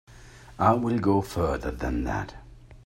I'll 0.57 0.79
go 0.97 1.21
further 1.21 1.69
than 1.69 2.05
that. 2.05 2.33